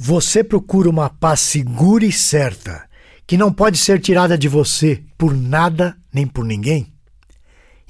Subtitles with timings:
[0.00, 2.88] Você procura uma paz segura e certa,
[3.26, 6.92] que não pode ser tirada de você por nada nem por ninguém?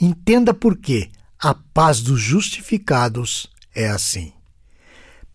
[0.01, 4.33] Entenda por que a paz dos justificados é assim.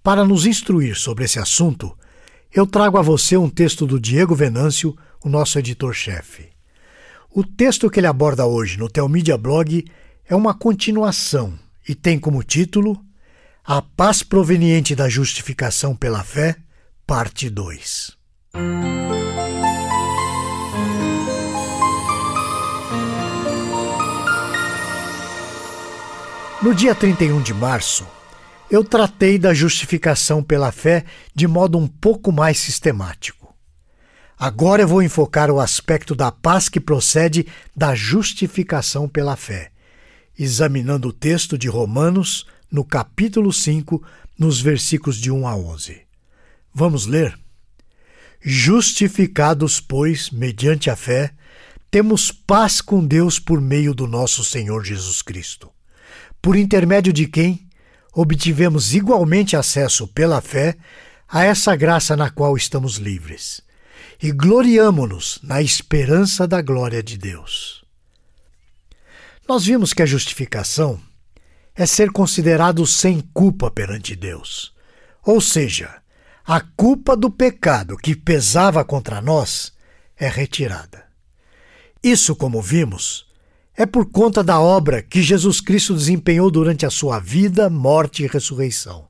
[0.02, 1.96] Para nos instruir sobre esse assunto,
[2.52, 6.50] eu trago a você um texto do Diego Venâncio, o nosso editor-chefe.
[7.30, 9.86] O texto que ele aborda hoje no Telmídia Blog
[10.28, 11.54] é uma continuação
[11.88, 13.00] e tem como título
[13.66, 16.58] A Paz Proveniente da Justificação pela Fé
[17.08, 18.12] Parte 2
[26.62, 28.06] No dia 31 de março,
[28.70, 33.56] eu tratei da justificação pela fé de modo um pouco mais sistemático.
[34.38, 39.72] Agora eu vou enfocar o aspecto da paz que procede da justificação pela fé,
[40.38, 44.04] examinando o texto de Romanos, no capítulo 5,
[44.38, 46.02] nos versículos de 1 a 11.
[46.74, 47.38] Vamos ler?
[48.42, 51.36] Justificados, pois, mediante a fé,
[51.92, 55.72] temos paz com Deus por meio do nosso Senhor Jesus Cristo,
[56.42, 57.70] por intermédio de quem
[58.12, 60.76] obtivemos igualmente acesso pela fé
[61.30, 63.62] a essa graça na qual estamos livres,
[64.22, 67.86] e gloriamo-nos na esperança da glória de Deus.
[69.48, 71.00] Nós vimos que a justificação
[71.76, 74.74] é ser considerado sem culpa perante Deus,
[75.24, 76.02] ou seja,
[76.46, 79.74] a culpa do pecado que pesava contra nós
[80.18, 81.06] é retirada.
[82.04, 83.26] Isso, como vimos,
[83.76, 88.28] é por conta da obra que Jesus Cristo desempenhou durante a sua vida, morte e
[88.28, 89.08] ressurreição.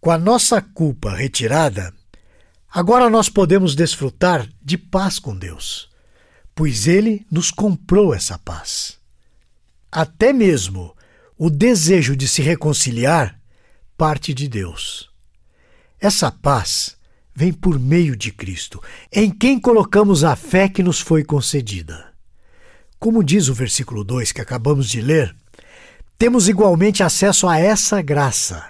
[0.00, 1.94] Com a nossa culpa retirada,
[2.68, 5.88] agora nós podemos desfrutar de paz com Deus,
[6.54, 8.98] pois Ele nos comprou essa paz.
[9.90, 10.95] Até mesmo
[11.38, 13.38] o desejo de se reconciliar
[13.96, 15.10] parte de Deus.
[16.00, 16.96] Essa paz
[17.34, 22.12] vem por meio de Cristo, em quem colocamos a fé que nos foi concedida.
[22.98, 25.36] Como diz o versículo 2 que acabamos de ler,
[26.18, 28.64] temos igualmente acesso a essa graça.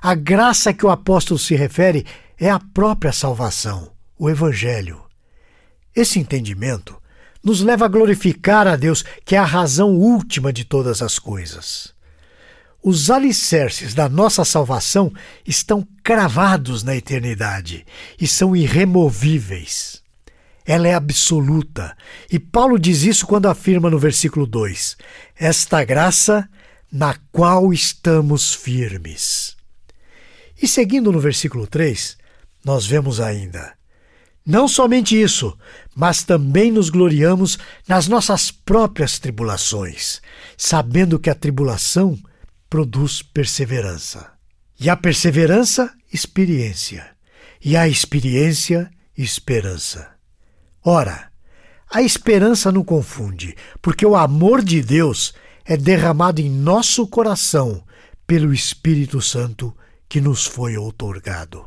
[0.00, 2.06] A graça que o apóstolo se refere
[2.38, 5.02] é a própria salvação, o Evangelho.
[5.94, 6.96] Esse entendimento
[7.42, 11.95] nos leva a glorificar a Deus, que é a razão última de todas as coisas.
[12.88, 15.12] Os alicerces da nossa salvação
[15.44, 17.84] estão cravados na eternidade
[18.16, 20.04] e são irremovíveis.
[20.64, 21.96] Ela é absoluta.
[22.30, 24.96] E Paulo diz isso quando afirma no versículo 2:
[25.34, 26.48] Esta graça
[26.88, 29.56] na qual estamos firmes.
[30.62, 32.16] E seguindo no versículo 3,
[32.64, 33.72] nós vemos ainda:
[34.46, 35.58] Não somente isso,
[35.92, 37.58] mas também nos gloriamos
[37.88, 40.22] nas nossas próprias tribulações,
[40.56, 42.16] sabendo que a tribulação
[42.68, 44.32] produz perseverança.
[44.78, 47.16] E a perseverança, experiência.
[47.64, 50.14] E a experiência, esperança.
[50.84, 51.32] Ora,
[51.90, 55.32] a esperança não confunde, porque o amor de Deus
[55.64, 57.84] é derramado em nosso coração
[58.26, 59.76] pelo Espírito Santo
[60.08, 61.64] que nos foi outorgado.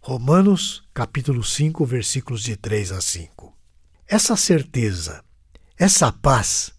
[0.00, 3.56] Romanos, capítulo 5, versículos de 3 a 5.
[4.08, 5.22] Essa certeza,
[5.76, 6.72] essa paz,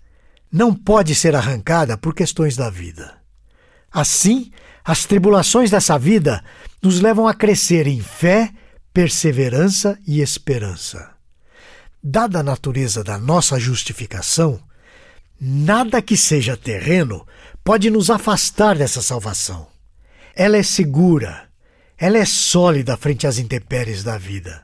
[0.51, 3.15] não pode ser arrancada por questões da vida.
[3.91, 4.51] Assim,
[4.83, 6.43] as tribulações dessa vida
[6.81, 8.51] nos levam a crescer em fé,
[8.93, 11.11] perseverança e esperança.
[12.03, 14.59] Dada a natureza da nossa justificação,
[15.39, 17.25] nada que seja terreno
[17.63, 19.67] pode nos afastar dessa salvação.
[20.35, 21.47] Ela é segura,
[21.97, 24.63] ela é sólida frente às intempéries da vida.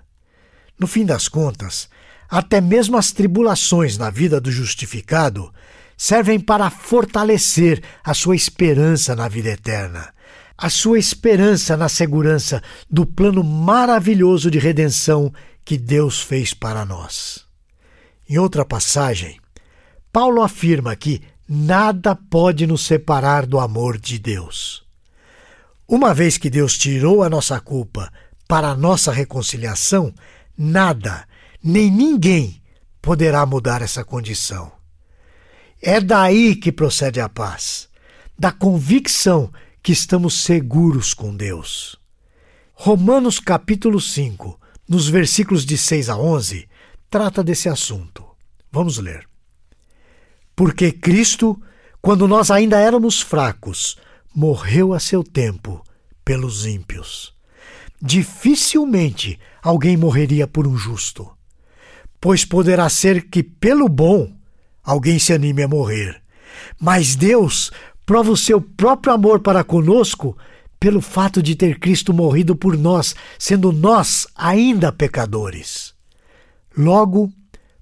[0.79, 1.89] No fim das contas,
[2.27, 5.53] até mesmo as tribulações na vida do justificado
[5.97, 10.13] servem para fortalecer a sua esperança na vida eterna,
[10.55, 15.33] a sua esperança na segurança do plano maravilhoso de redenção
[15.65, 17.45] que Deus fez para nós.
[18.29, 19.39] Em outra passagem,
[20.13, 24.85] Paulo afirma que nada pode nos separar do amor de Deus.
[25.87, 28.11] Uma vez que Deus tirou a nossa culpa
[28.47, 30.13] para a nossa reconciliação,
[30.57, 31.25] nada,
[31.63, 32.61] nem ninguém
[33.01, 34.76] poderá mudar essa condição.
[35.81, 37.87] É daí que procede a paz,
[38.37, 39.51] da convicção
[39.83, 41.95] que estamos seguros com Deus.
[42.73, 44.59] Romanos capítulo 5,
[44.89, 46.67] nos versículos de 6 a 11,
[47.11, 48.25] trata desse assunto.
[48.71, 49.27] Vamos ler.
[50.55, 51.61] Porque Cristo,
[52.01, 53.97] quando nós ainda éramos fracos,
[54.33, 55.83] morreu a seu tempo
[56.25, 57.35] pelos ímpios.
[58.01, 61.29] Dificilmente alguém morreria por um justo,
[62.19, 64.36] pois poderá ser que pelo bom
[64.87, 66.21] alguém se anime a morrer.
[66.79, 67.69] Mas Deus
[68.05, 70.37] prova o seu próprio amor para conosco
[70.79, 75.93] pelo fato de ter Cristo morrido por nós, sendo nós ainda pecadores.
[76.77, 77.29] Logo,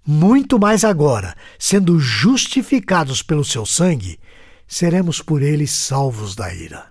[0.05, 4.19] muito mais agora, sendo justificados pelo seu sangue,
[4.67, 6.87] seremos por ele salvos da ira.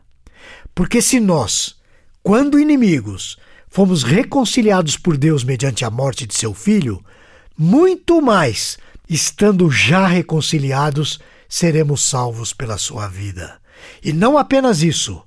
[0.74, 1.74] Porque se nós,
[2.22, 3.36] quando inimigos,
[3.68, 7.04] fomos reconciliados por Deus mediante a morte de seu filho,
[7.56, 8.78] muito mais,
[9.08, 13.60] estando já reconciliados, seremos salvos pela sua vida.
[14.02, 15.22] E não apenas isso,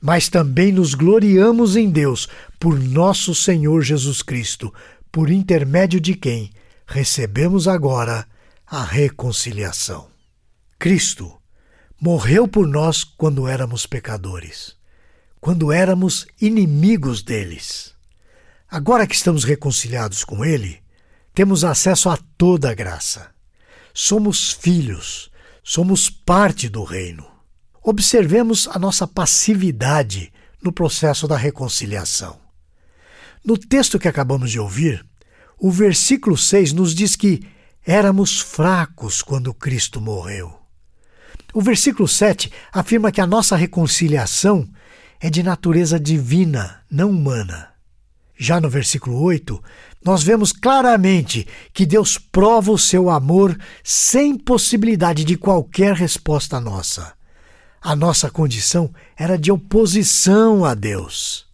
[0.00, 2.28] mas também nos gloriamos em Deus
[2.60, 4.72] por nosso Senhor Jesus Cristo,
[5.10, 6.52] por intermédio de quem
[6.86, 8.26] recebemos agora
[8.66, 10.08] a reconciliação.
[10.78, 11.32] Cristo
[11.98, 14.76] morreu por nós quando éramos pecadores,
[15.40, 17.94] quando éramos inimigos deles.
[18.68, 20.83] Agora que estamos reconciliados com Ele,
[21.34, 23.30] temos acesso a toda a graça.
[23.92, 25.30] Somos filhos,
[25.62, 27.26] somos parte do reino.
[27.82, 30.32] Observemos a nossa passividade
[30.62, 32.38] no processo da reconciliação.
[33.44, 35.04] No texto que acabamos de ouvir,
[35.58, 37.46] o versículo 6 nos diz que
[37.84, 40.58] éramos fracos quando Cristo morreu.
[41.52, 44.68] O versículo 7 afirma que a nossa reconciliação
[45.20, 47.73] é de natureza divina, não humana.
[48.36, 49.62] Já no versículo 8,
[50.04, 57.14] nós vemos claramente que Deus prova o seu amor sem possibilidade de qualquer resposta nossa.
[57.80, 61.46] A nossa condição era de oposição a Deus.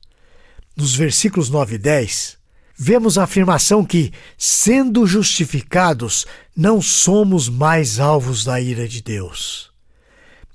[0.76, 2.38] Nos versículos 9 e 10,
[2.76, 9.70] vemos a afirmação que, sendo justificados, não somos mais alvos da ira de Deus.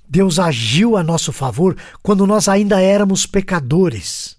[0.08, 4.36] Deus agiu a nosso favor quando nós ainda éramos pecadores.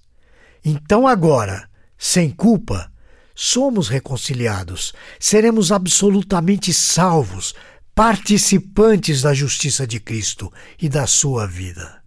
[0.63, 2.91] Então, agora, sem culpa,
[3.33, 7.53] somos reconciliados, seremos absolutamente salvos,
[7.94, 12.01] participantes da justiça de Cristo e da sua vida.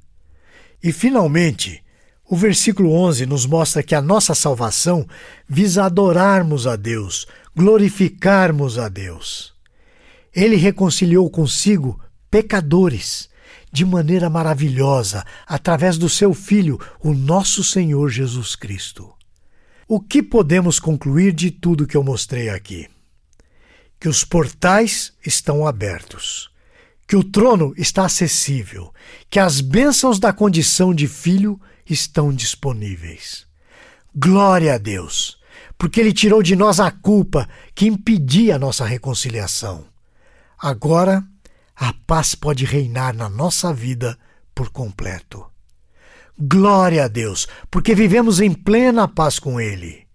[0.82, 1.82] E, finalmente,
[2.28, 5.06] o versículo 11 nos mostra que a nossa salvação
[5.48, 7.26] visa adorarmos a Deus,
[7.56, 9.52] glorificarmos a Deus.
[10.34, 12.00] Ele reconciliou consigo
[12.30, 13.28] pecadores
[13.72, 19.12] de maneira maravilhosa através do seu Filho, o nosso Senhor Jesus Cristo.
[19.92, 22.88] O que podemos concluir de tudo que eu mostrei aqui?
[23.98, 26.48] que os portais estão abertos,
[27.08, 28.94] que o trono está acessível,
[29.28, 33.48] que as bênçãos da condição de filho estão disponíveis.
[34.14, 35.40] Glória a Deus,
[35.76, 39.84] porque Ele tirou de nós a culpa que impedia a nossa reconciliação.
[40.56, 41.26] Agora,
[41.74, 44.16] a paz pode reinar na nossa vida
[44.54, 45.49] por completo.
[46.40, 50.06] Glória a Deus, porque vivemos em plena paz com Ele.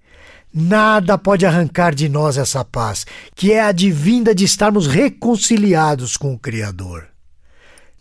[0.51, 3.05] Nada pode arrancar de nós essa paz,
[3.35, 7.09] que é advinda de estarmos reconciliados com o Criador.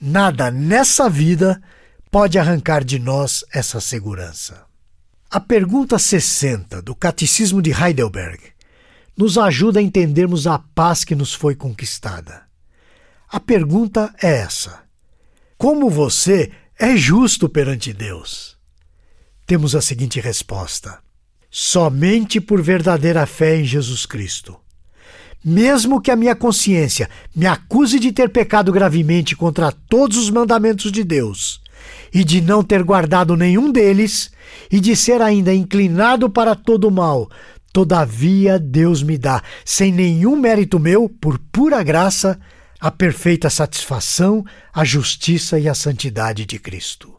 [0.00, 1.60] Nada nessa vida
[2.10, 4.64] pode arrancar de nós essa segurança.
[5.30, 8.38] A pergunta 60 do Catecismo de Heidelberg
[9.16, 12.42] nos ajuda a entendermos a paz que nos foi conquistada.
[13.28, 14.82] A pergunta é essa:
[15.58, 18.56] Como você é justo perante Deus?
[19.46, 20.98] Temos a seguinte resposta:
[21.50, 24.56] somente por verdadeira fé em Jesus Cristo.
[25.44, 30.90] Mesmo que a minha consciência me acuse de ter pecado gravemente contra todos os mandamentos
[30.90, 31.60] de Deus,
[32.12, 34.32] e de não ter guardado nenhum deles,
[34.70, 37.30] e de ser ainda inclinado para todo o mal,
[37.72, 42.40] todavia Deus me dá, sem nenhum mérito meu, por pura graça,
[42.84, 47.18] a perfeita satisfação, a justiça e a santidade de Cristo.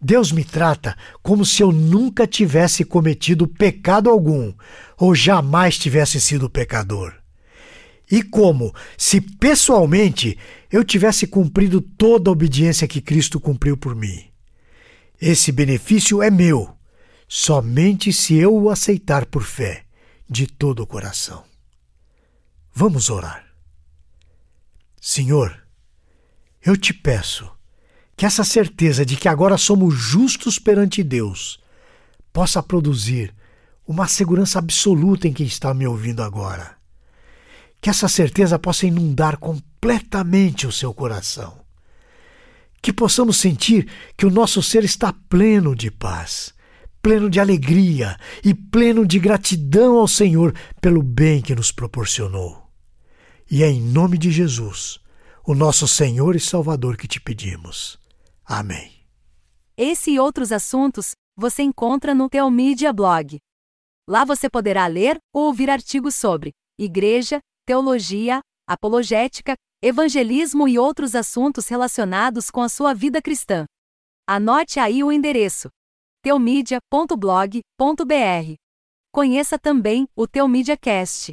[0.00, 4.52] Deus me trata como se eu nunca tivesse cometido pecado algum
[4.98, 7.14] ou jamais tivesse sido pecador.
[8.10, 10.36] E como se pessoalmente
[10.68, 14.24] eu tivesse cumprido toda a obediência que Cristo cumpriu por mim.
[15.20, 16.76] Esse benefício é meu,
[17.28, 19.84] somente se eu o aceitar por fé,
[20.28, 21.44] de todo o coração.
[22.74, 23.45] Vamos orar.
[25.08, 25.56] Senhor,
[26.60, 27.48] eu te peço
[28.16, 31.60] que essa certeza de que agora somos justos perante Deus
[32.32, 33.32] possa produzir
[33.86, 36.76] uma segurança absoluta em quem está me ouvindo agora.
[37.80, 41.56] Que essa certeza possa inundar completamente o seu coração.
[42.82, 46.52] Que possamos sentir que o nosso ser está pleno de paz,
[47.00, 52.65] pleno de alegria e pleno de gratidão ao Senhor pelo bem que nos proporcionou.
[53.48, 54.98] E é em nome de Jesus,
[55.44, 57.96] o nosso Senhor e Salvador, que te pedimos.
[58.44, 59.06] Amém.
[59.76, 63.38] Esse e outros assuntos você encontra no Teomídia Blog.
[64.08, 71.68] Lá você poderá ler ou ouvir artigos sobre igreja, teologia, apologética, evangelismo e outros assuntos
[71.68, 73.64] relacionados com a sua vida cristã.
[74.26, 75.68] Anote aí o endereço:
[76.20, 78.54] teomedia.blog.br.
[79.12, 81.32] Conheça também o Teomídia Cast,